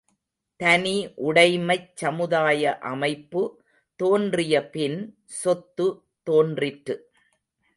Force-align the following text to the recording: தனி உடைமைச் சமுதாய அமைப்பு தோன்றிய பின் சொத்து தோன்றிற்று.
தனி 0.59 0.93
உடைமைச் 1.27 1.91
சமுதாய 1.95 2.77
அமைப்பு 2.91 3.43
தோன்றிய 3.99 4.63
பின் 4.69 4.99
சொத்து 5.41 5.87
தோன்றிற்று. 6.23 6.97